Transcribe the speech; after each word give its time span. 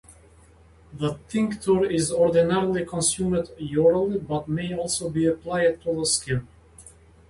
The 0.93 1.19
tincture 1.29 1.85
is 1.85 2.11
ordinarily 2.11 2.83
consumed 2.85 3.51
orally, 3.77 4.17
but 4.17 4.49
may 4.49 4.73
also 4.73 5.11
be 5.11 5.27
applied 5.27 5.83
to 5.83 5.95
the 5.95 6.07
skin. 6.07 6.47